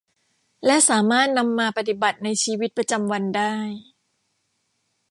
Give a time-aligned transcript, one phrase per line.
[0.65, 3.55] และสามารถนำมาปฏิบัติในชีวิตประจำวันได้